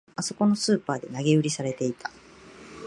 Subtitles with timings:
[0.15, 2.09] あそこのスーパーで投げ売りされてた